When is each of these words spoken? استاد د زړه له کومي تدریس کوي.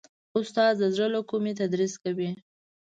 استاد 0.37 0.73
د 0.79 0.83
زړه 0.95 1.07
له 1.13 1.21
کومي 1.29 1.53
تدریس 1.59 1.93
کوي. 2.03 2.29